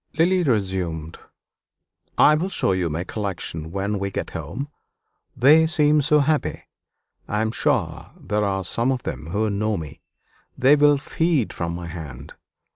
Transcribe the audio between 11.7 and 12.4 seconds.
my hand.